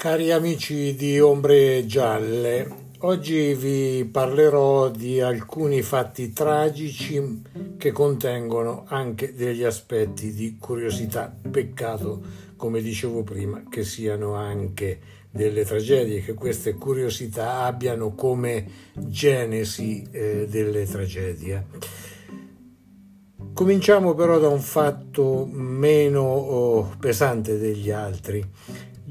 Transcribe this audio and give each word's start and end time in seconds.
Cari 0.00 0.32
amici 0.32 0.94
di 0.94 1.20
Ombre 1.20 1.84
Gialle, 1.84 2.66
oggi 3.00 3.52
vi 3.52 4.08
parlerò 4.10 4.88
di 4.88 5.20
alcuni 5.20 5.82
fatti 5.82 6.32
tragici 6.32 7.42
che 7.76 7.92
contengono 7.92 8.86
anche 8.88 9.34
degli 9.34 9.62
aspetti 9.62 10.32
di 10.32 10.56
curiosità. 10.58 11.30
Peccato, 11.50 12.22
come 12.56 12.80
dicevo 12.80 13.24
prima, 13.24 13.64
che 13.68 13.84
siano 13.84 14.32
anche 14.32 15.00
delle 15.30 15.66
tragedie, 15.66 16.22
che 16.22 16.32
queste 16.32 16.76
curiosità 16.76 17.64
abbiano 17.64 18.14
come 18.14 18.66
genesi 18.94 20.02
eh, 20.10 20.46
delle 20.48 20.86
tragedie. 20.86 21.66
Cominciamo 23.52 24.14
però 24.14 24.38
da 24.38 24.48
un 24.48 24.60
fatto 24.60 25.46
meno 25.46 26.22
oh, 26.22 26.96
pesante 26.98 27.58
degli 27.58 27.90
altri 27.90 28.42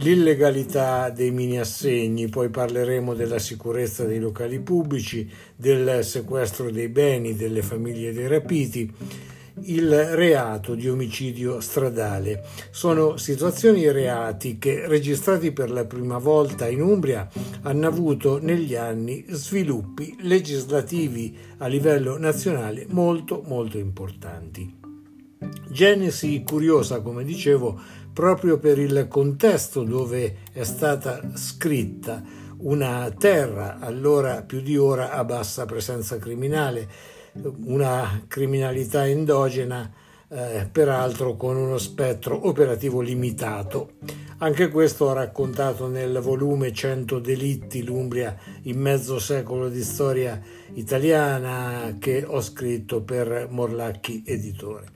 l'illegalità 0.02 1.10
dei 1.10 1.32
mini 1.32 1.60
assegni, 1.60 2.30
poi 2.30 2.50
parleremo 2.50 3.14
della 3.14 3.40
sicurezza 3.40 4.06
dei 4.06 4.20
locali 4.20 4.60
pubblici, 4.60 5.30
del 5.56 6.04
sequestro 6.04 6.72
dei 6.72 6.88
beni 6.88 7.36
delle 7.36 7.62
famiglie 7.62 8.14
dei 8.14 8.28
rapiti, 8.28 8.92
il 9.64 9.92
reato 10.16 10.74
di 10.74 10.88
omicidio 10.88 11.60
stradale. 11.60 12.46
Sono 12.72 13.18
situazioni 13.18 13.84
e 13.84 13.92
reati 13.92 14.58
che, 14.58 14.88
registrati 14.88 15.52
per 15.52 15.70
la 15.70 15.84
prima 15.84 16.18
volta 16.18 16.70
in 16.70 16.82
Umbria, 16.82 17.28
hanno 17.64 17.88
avuto 17.88 18.40
negli 18.42 18.76
anni 18.76 19.26
sviluppi 19.28 20.16
legislativi 20.22 21.36
a 21.58 21.68
livello 21.68 22.18
nazionale 22.18 22.86
molto 22.90 23.44
molto 23.46 23.78
importanti. 23.78 24.79
Genesi 25.70 26.44
curiosa, 26.44 27.02
come 27.02 27.24
dicevo, 27.24 27.80
proprio 28.12 28.58
per 28.58 28.78
il 28.78 29.08
contesto 29.08 29.84
dove 29.84 30.40
è 30.52 30.64
stata 30.64 31.22
scritta. 31.36 32.22
Una 32.58 33.10
terra 33.18 33.80
allora 33.80 34.42
più 34.42 34.60
di 34.60 34.76
ora 34.76 35.12
a 35.12 35.24
bassa 35.24 35.66
presenza 35.66 36.18
criminale, 36.18 36.90
una 37.64 38.24
criminalità 38.28 39.08
endogena 39.08 39.90
eh, 40.30 40.68
peraltro 40.72 41.36
con 41.36 41.58
uno 41.58 41.78
spettro 41.78 42.48
operativo 42.48 43.02
limitato. 43.02 43.94
Anche 44.42 44.70
questo 44.70 45.06
ho 45.06 45.14
raccontato 45.14 45.88
nel 45.88 46.20
volume 46.20 46.72
100 46.72 47.20
delitti 47.20 47.84
l'Umbria 47.84 48.38
in 48.64 48.80
mezzo 48.80 49.20
secolo 49.20 49.68
di 49.68 49.84
storia 49.84 50.40
italiana 50.76 51.98
che 52.00 52.24
ho 52.26 52.40
scritto 52.42 53.02
per 53.02 53.48
Morlacchi 53.50 54.24
Editore. 54.26 54.92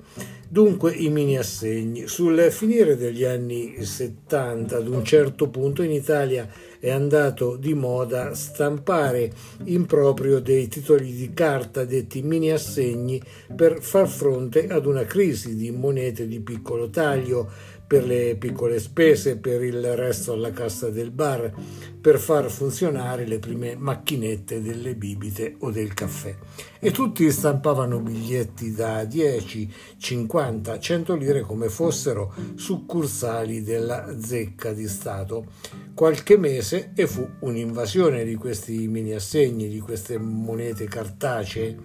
Dunque 0.48 0.94
i 0.94 1.10
mini 1.10 1.38
assegni. 1.38 2.08
Sul 2.08 2.40
finire 2.52 2.96
degli 2.96 3.24
anni 3.24 3.84
70 3.84 4.78
ad 4.78 4.88
un 4.88 5.04
certo 5.04 5.50
punto 5.50 5.82
in 5.82 5.92
Italia 5.92 6.48
è 6.84 6.92
andato 6.92 7.56
di 7.56 7.74
moda 7.74 8.36
stampare 8.36 9.32
in 9.68 9.86
proprio 9.86 10.42
dei 10.42 10.68
titoli 10.68 11.14
di 11.14 11.34
carta 11.34 11.86
detti 11.86 12.22
mini 12.22 12.52
assegni 12.52 13.22
per 13.56 13.82
far 13.82 14.06
fronte 14.10 14.68
ad 14.68 14.86
una 14.86 15.06
crisi 15.06 15.56
di 15.56 15.72
monete 15.72 16.28
di 16.28 16.42
piccolo 16.42 16.90
taglio 16.90 17.50
per 17.94 18.06
le 18.06 18.36
piccole 18.38 18.80
spese, 18.80 19.38
per 19.38 19.62
il 19.62 19.96
resto 19.96 20.34
alla 20.34 20.50
cassa 20.50 20.90
del 20.90 21.12
bar, 21.12 21.54
per 22.02 22.18
far 22.18 22.50
funzionare 22.50 23.24
le 23.24 23.38
prime 23.38 23.76
macchinette 23.76 24.64
delle 24.64 24.96
bibite 24.96 25.58
o 25.60 25.70
del 25.70 25.94
caffè. 25.94 26.36
E 26.80 26.90
tutti 26.90 27.30
stampavano 27.30 28.00
biglietti 28.00 28.72
da 28.72 29.06
10, 29.06 29.72
50, 29.96 30.80
100 30.80 31.16
lire 31.16 31.42
come 31.42 31.70
fossero 31.70 32.34
succursali 32.56 33.62
della 33.62 34.20
zecca 34.20 34.74
di 34.74 34.88
Stato. 34.88 35.46
Qualche 35.94 36.36
mese 36.36 36.94
e 36.96 37.06
fu 37.06 37.30
un'invasione 37.42 38.24
di 38.24 38.34
questi 38.34 38.88
mini 38.88 39.14
assegni, 39.14 39.70
di 39.70 39.80
queste 39.80 40.18
monete 40.18 40.86
cartacee 40.86 41.78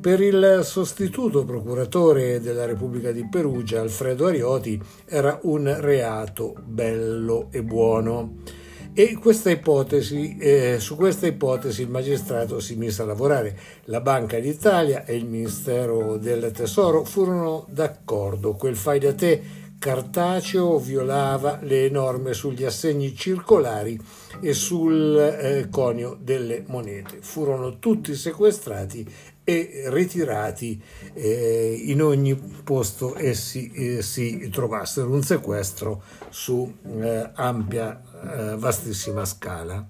per 0.00 0.20
il 0.20 0.60
sostituto 0.62 1.44
procuratore 1.44 2.40
della 2.40 2.64
Repubblica 2.64 3.12
di 3.12 3.26
Perugia, 3.28 3.80
Alfredo 3.80 4.26
Arioti, 4.26 4.80
era 5.04 5.38
un 5.42 5.74
reato 5.80 6.54
bello 6.64 7.48
e 7.50 7.62
buono. 7.62 8.62
E 8.96 9.14
questa 9.14 9.50
ipotesi, 9.50 10.36
eh, 10.38 10.76
su 10.78 10.94
questa 10.94 11.26
ipotesi 11.26 11.82
il 11.82 11.90
magistrato 11.90 12.60
si 12.60 12.76
mise 12.76 13.02
a 13.02 13.06
lavorare. 13.06 13.58
La 13.86 14.00
Banca 14.00 14.38
d'Italia 14.38 15.04
e 15.04 15.16
il 15.16 15.26
Ministero 15.26 16.16
del 16.16 16.52
Tesoro 16.52 17.02
furono 17.02 17.66
d'accordo. 17.68 18.54
Quel 18.54 18.76
fai 18.76 19.00
da 19.00 19.12
te 19.12 19.42
cartaceo 19.80 20.78
violava 20.78 21.58
le 21.60 21.90
norme 21.90 22.34
sugli 22.34 22.64
assegni 22.64 23.14
circolari 23.16 24.00
e 24.40 24.54
sul 24.54 25.18
eh, 25.18 25.66
conio 25.68 26.16
delle 26.18 26.62
monete. 26.68 27.18
Furono 27.20 27.78
tutti 27.80 28.14
sequestrati 28.14 29.06
e 29.44 29.84
ritirati 29.88 30.82
eh, 31.12 31.82
in 31.84 32.02
ogni 32.02 32.34
posto 32.34 33.16
essi 33.16 33.70
eh, 33.70 34.02
si 34.02 34.48
trovassero. 34.50 35.12
Un 35.12 35.22
sequestro 35.22 36.02
su 36.30 36.74
eh, 37.00 37.30
ampia, 37.34 38.52
eh, 38.52 38.56
vastissima 38.56 39.24
scala. 39.26 39.86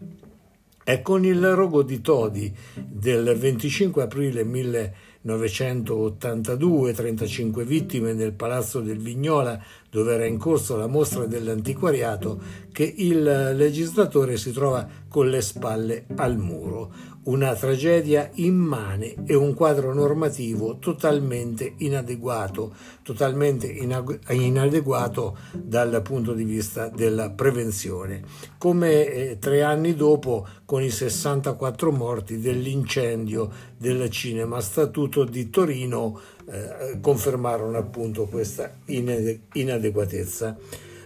È 0.83 1.01
con 1.01 1.25
il 1.25 1.55
rogo 1.55 1.83
di 1.83 2.03
Todi 2.03 2.55
del 2.75 3.35
25 3.39 4.03
aprile 4.03 4.45
1982, 4.45 6.93
35 6.93 7.65
vittime 7.65 8.13
nel 8.13 8.35
Palazzo 8.35 8.81
del 8.81 8.99
Vignola, 8.99 9.59
dove 9.89 10.13
era 10.13 10.27
in 10.27 10.37
corso 10.37 10.77
la 10.77 10.87
mostra 10.87 11.25
dell'antiquariato, 11.25 12.39
che 12.71 12.93
il 12.99 13.23
legislatore 13.23 14.37
si 14.37 14.53
trova 14.53 14.87
con 15.09 15.31
le 15.31 15.41
spalle 15.41 16.05
al 16.17 16.37
muro 16.37 17.14
una 17.25 17.55
tragedia 17.55 18.31
immane 18.35 19.15
e 19.27 19.35
un 19.35 19.55
quadro 19.55 19.95
normativo 19.95 20.79
totalmente 20.79 21.75
inadeguato, 21.79 22.75
totalmente 23.03 23.67
inadeguato 23.67 25.37
dal 25.53 26.03
punto 26.03 26.33
di 26.35 26.45
vista 26.45 26.89
della 26.89 27.31
prevenzione. 27.31 28.23
Come 28.59 29.07
eh, 29.07 29.39
tre 29.39 29.63
anni 29.63 29.95
dopo, 29.95 30.47
con 30.65 30.83
i 30.83 30.91
64 30.91 31.93
morti 31.93 32.39
dell'incendio 32.39 33.51
del 33.77 34.11
cinema 34.11 34.61
Statuto 34.61 35.25
di 35.25 35.49
Torino, 35.51 36.21
eh, 36.47 36.99
confermarono 37.01 37.79
appunto 37.79 38.27
questa 38.27 38.71
inadeguatezza 38.87 40.57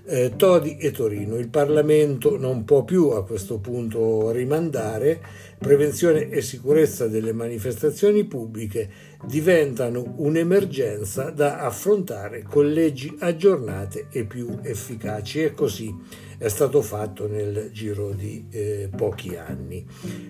eh, 0.09 0.33
Todi 0.37 0.79
e 0.79 0.91
Torino. 0.91 1.37
Il 1.37 1.49
Parlamento 1.49 2.39
non 2.39 2.65
può 2.65 2.83
più 2.83 3.11
a 3.11 3.25
questo 3.25 3.59
punto 3.59 4.31
rimandare, 4.31 5.21
prevenzione 5.59 6.31
e 6.31 6.41
sicurezza 6.41 7.07
delle 7.09 7.33
manifestazioni 7.33 8.25
pubbliche 8.25 8.89
diventano 9.25 10.15
un'emergenza 10.17 11.31
da 11.31 11.59
affrontare 11.59 12.43
con 12.43 12.71
leggi 12.71 13.15
aggiornate 13.19 14.07
e 14.11 14.25
più 14.25 14.59
efficaci. 14.63 15.43
E 15.43 15.53
così 15.53 15.95
è 16.39 16.49
stato 16.49 16.81
fatto 16.83 17.27
nel 17.27 17.71
giro 17.73 18.13
di 18.13 18.47
eh, 18.51 18.89
pochi 18.97 19.37
anni. 19.37 19.85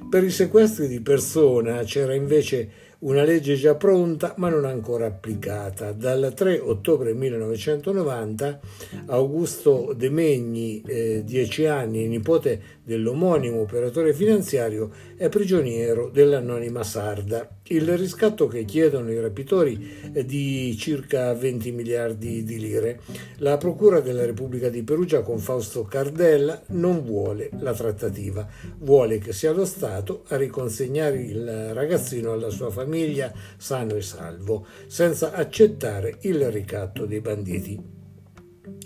Per 0.09 0.25
i 0.25 0.31
sequestri 0.31 0.89
di 0.89 1.01
persona 1.01 1.83
c'era 1.85 2.15
invece 2.15 2.87
una 3.01 3.23
legge 3.23 3.55
già 3.55 3.77
pronta 3.77 4.35
ma 4.39 4.49
non 4.49 4.65
ancora 4.65 5.07
applicata. 5.07 5.93
Dal 5.93 6.33
3 6.35 6.59
ottobre 6.59 7.13
1990 7.13 8.61
Augusto 9.07 9.93
De 9.95 10.09
Megni, 10.09 10.81
eh, 10.81 11.23
10 11.25 11.67
anni, 11.67 12.09
nipote 12.09 12.61
dell'omonimo 12.89 13.61
operatore 13.61 14.15
finanziario, 14.15 14.91
è 15.15 15.29
prigioniero 15.29 16.09
dell'anonima 16.09 16.83
Sarda. 16.83 17.47
Il 17.65 17.99
riscatto 17.99 18.47
che 18.47 18.65
chiedono 18.65 19.13
i 19.13 19.21
rapitori 19.21 20.11
è 20.11 20.25
di 20.25 20.75
circa 20.79 21.35
20 21.35 21.71
miliardi 21.73 22.43
di 22.45 22.59
lire. 22.59 23.01
La 23.41 23.59
Procura 23.59 24.01
della 24.01 24.25
Repubblica 24.25 24.71
di 24.71 24.83
Perugia 24.83 25.21
con 25.21 25.39
Fausto 25.39 25.83
Cardella 25.83 26.63
non 26.69 27.05
vuole 27.05 27.51
la 27.59 27.75
trattativa, 27.75 28.49
vuole 28.79 29.19
che 29.19 29.35
sia 29.35 29.53
lo 29.53 29.67
Stato 29.67 30.25
a 30.29 30.37
riconsegnare 30.37 31.21
il 31.21 31.75
ragazzino 31.75 32.33
alla 32.33 32.49
sua 32.49 32.71
famiglia 32.71 33.31
sano 33.59 33.97
e 33.97 34.01
salvo, 34.01 34.65
senza 34.87 35.33
accettare 35.33 36.17
il 36.21 36.51
ricatto 36.51 37.05
dei 37.05 37.21
banditi. 37.21 37.79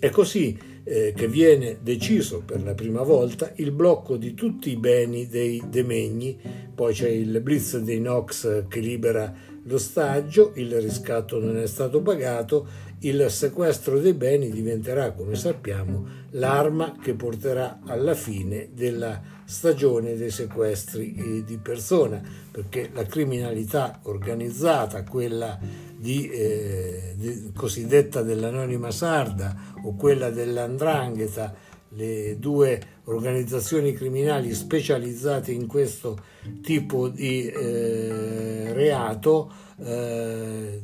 È 0.00 0.10
così 0.10 0.71
eh, 0.84 1.12
che 1.14 1.28
viene 1.28 1.78
deciso 1.80 2.42
per 2.44 2.62
la 2.62 2.74
prima 2.74 3.02
volta 3.02 3.52
il 3.56 3.70
blocco 3.70 4.16
di 4.16 4.34
tutti 4.34 4.70
i 4.70 4.76
beni 4.76 5.28
dei 5.28 5.62
demegni, 5.68 6.38
poi 6.74 6.92
c'è 6.92 7.08
il 7.08 7.40
blitz 7.40 7.78
dei 7.78 8.00
Nox 8.00 8.66
che 8.68 8.80
libera 8.80 9.32
l'ostaggio, 9.64 10.52
il 10.56 10.80
riscatto 10.80 11.38
non 11.38 11.56
è 11.56 11.66
stato 11.66 12.02
pagato, 12.02 12.90
il 13.00 13.26
sequestro 13.30 13.98
dei 13.98 14.14
beni 14.14 14.50
diventerà, 14.50 15.12
come 15.12 15.34
sappiamo, 15.34 16.06
l'arma 16.30 16.96
che 17.00 17.14
porterà 17.14 17.80
alla 17.84 18.14
fine 18.14 18.68
della 18.72 19.20
stagione 19.44 20.16
dei 20.16 20.30
sequestri 20.30 21.14
eh, 21.14 21.44
di 21.44 21.58
persona, 21.58 22.22
perché 22.50 22.90
la 22.92 23.04
criminalità 23.04 24.00
organizzata, 24.04 25.02
quella 25.02 25.58
di, 26.02 26.28
eh, 26.28 27.14
di, 27.14 27.52
cosiddetta 27.54 28.22
dell'anonima 28.22 28.90
sarda 28.90 29.56
o 29.84 29.94
quella 29.94 30.30
dell'andrangheta 30.30 31.54
le 31.90 32.38
due 32.40 32.80
organizzazioni 33.04 33.92
criminali 33.92 34.52
specializzate 34.52 35.52
in 35.52 35.68
questo 35.68 36.18
tipo 36.60 37.08
di 37.08 37.46
eh, 37.46 38.72
reato 38.72 39.52
eh, 39.78 40.82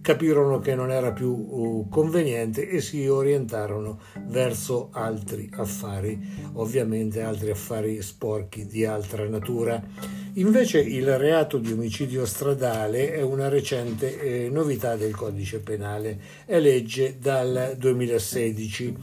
capirono 0.00 0.58
che 0.60 0.74
non 0.74 0.90
era 0.90 1.12
più 1.12 1.30
uh, 1.30 1.88
conveniente 1.90 2.68
e 2.68 2.80
si 2.80 3.08
orientarono 3.08 3.98
verso 4.28 4.90
altri 4.92 5.50
affari, 5.52 6.16
ovviamente 6.52 7.22
altri 7.22 7.50
affari 7.50 8.00
sporchi 8.02 8.66
di 8.66 8.84
altra 8.84 9.28
natura. 9.28 9.82
Invece 10.38 10.80
il 10.80 11.16
reato 11.16 11.56
di 11.56 11.72
omicidio 11.72 12.26
stradale 12.26 13.14
è 13.14 13.22
una 13.22 13.48
recente 13.48 14.20
eh, 14.20 14.50
novità 14.50 14.94
del 14.94 15.14
codice 15.14 15.60
penale, 15.60 16.20
è 16.44 16.60
legge 16.60 17.16
dal 17.18 17.74
2016, 17.78 18.94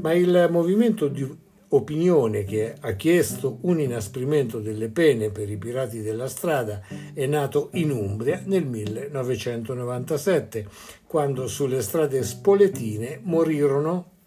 ma 0.00 0.12
il 0.14 0.48
movimento 0.50 1.06
di 1.06 1.24
opinione 1.68 2.42
che 2.42 2.74
ha 2.80 2.94
chiesto 2.94 3.58
un 3.60 3.78
inasprimento 3.78 4.58
delle 4.58 4.88
pene 4.88 5.30
per 5.30 5.48
i 5.48 5.58
pirati 5.58 6.00
della 6.00 6.26
strada 6.26 6.80
è 7.14 7.24
nato 7.26 7.68
in 7.74 7.92
Umbria 7.92 8.42
nel 8.46 8.66
1997, 8.66 10.66
quando 11.06 11.46
sulle 11.46 11.82
strade 11.82 12.24
spoletine 12.24 13.20
morirono 13.22 14.18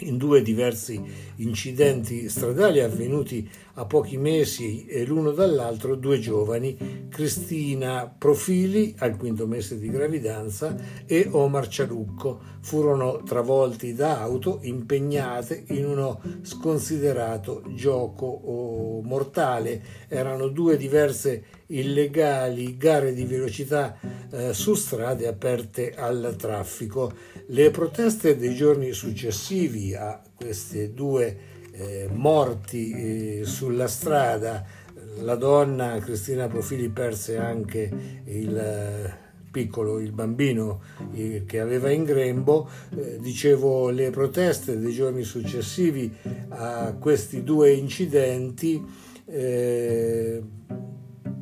in 0.00 0.16
due 0.16 0.42
diversi 0.42 1.00
incidenti 1.36 2.28
stradali 2.28 2.80
avvenuti 2.80 3.48
a 3.74 3.84
pochi 3.84 4.16
mesi 4.16 4.86
l'uno 5.06 5.30
dall'altro 5.30 5.94
due 5.94 6.18
giovani, 6.18 7.06
Cristina 7.08 8.12
Profili 8.16 8.94
al 8.98 9.16
quinto 9.16 9.46
mese 9.46 9.78
di 9.78 9.88
gravidanza 9.88 10.76
e 11.06 11.28
Omar 11.30 11.68
Cialucco, 11.68 12.56
furono 12.60 13.22
travolti 13.22 13.94
da 13.94 14.20
auto 14.20 14.58
impegnate 14.62 15.64
in 15.68 15.86
uno 15.86 16.20
sconsiderato 16.42 17.62
gioco 17.74 19.00
mortale. 19.04 19.82
Erano 20.08 20.48
due 20.48 20.76
diverse 20.76 21.44
illegali 21.68 22.76
gare 22.76 23.12
di 23.12 23.24
velocità 23.24 23.98
eh, 24.30 24.52
su 24.52 24.74
strade 24.74 25.26
aperte 25.26 25.94
al 25.94 26.34
traffico. 26.38 27.12
Le 27.46 27.70
proteste 27.70 28.36
dei 28.36 28.54
giorni 28.54 28.92
successivi 28.92 29.94
a 29.94 30.20
queste 30.34 30.92
due 30.92 31.36
eh, 31.72 32.08
morti 32.12 32.90
eh, 33.40 33.44
sulla 33.44 33.88
strada. 33.88 34.64
La 35.20 35.34
donna 35.34 35.98
Cristina 35.98 36.46
Profili 36.46 36.88
perse 36.90 37.38
anche 37.38 37.90
il 38.24 38.56
eh, 38.56 39.26
piccolo, 39.50 39.98
il 39.98 40.12
bambino 40.12 40.80
eh, 41.12 41.44
che 41.46 41.60
aveva 41.60 41.90
in 41.90 42.04
grembo. 42.04 42.68
Eh, 42.96 43.18
dicevo, 43.18 43.90
le 43.90 44.10
proteste 44.10 44.78
dei 44.78 44.92
giorni 44.92 45.24
successivi 45.24 46.14
a 46.50 46.94
questi 46.98 47.42
due 47.42 47.72
incidenti 47.72 48.82
eh, 49.26 50.42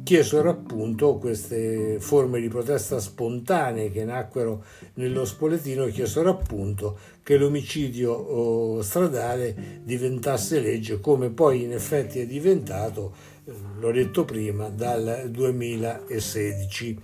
chiesero 0.07 0.51
appunto 0.51 1.17
queste 1.17 1.97
forme 1.99 2.41
di 2.41 2.47
protesta 2.47 3.01
spontanee 3.01 3.91
che 3.91 4.05
nacquero 4.05 4.63
nello 4.95 5.25
Spoletino 5.25 5.87
chiesero 5.87 6.31
appunto 6.31 6.97
che 7.25 7.37
l'omicidio 7.37 8.13
oh, 8.13 8.83
stradale 8.83 9.81
diventasse 9.83 10.61
legge 10.61 11.01
come 11.01 11.31
poi 11.31 11.65
in 11.65 11.73
effetti 11.73 12.21
è 12.21 12.27
diventato, 12.27 13.15
eh, 13.47 13.53
l'ho 13.81 13.91
detto 13.91 14.25
prima, 14.25 14.69
dal 14.69 15.25
2016. 15.29 17.01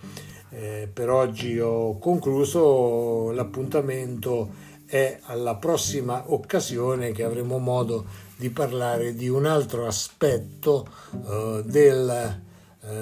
Eh, 0.51 0.89
per 0.93 1.11
oggi 1.11 1.59
ho 1.59 1.99
concluso, 1.99 3.33
l'appuntamento 3.33 4.49
è 4.87 5.19
alla 5.23 5.57
prossima 5.57 6.23
occasione 6.33 7.11
che 7.11 7.25
avremo 7.25 7.59
modo 7.59 8.05
di 8.37 8.51
parlare 8.51 9.17
di 9.17 9.27
un 9.29 9.45
altro 9.45 9.89
aspetto 9.89 10.87
eh, 11.13 11.63
del 11.65 12.51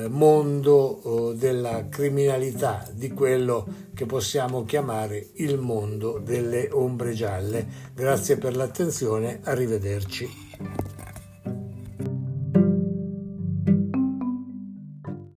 mondo 0.08 1.32
eh, 1.32 1.36
della 1.36 1.88
criminalità, 1.88 2.86
di 2.92 3.10
quello 3.10 3.66
che 3.94 4.06
possiamo 4.06 4.64
chiamare 4.64 5.30
il 5.34 5.58
mondo 5.58 6.18
delle 6.18 6.68
ombre 6.70 7.12
gialle. 7.12 7.66
Grazie 7.94 8.36
per 8.36 8.56
l'attenzione, 8.56 9.40
arrivederci. 9.44 10.99